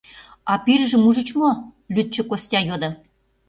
—А 0.51 0.53
пирыжым 0.63 1.03
ужыч 1.09 1.29
мо?— 1.39 1.51
лӱдшӧ 1.93 2.21
Костя 2.29 2.59
йодо. 2.67 2.89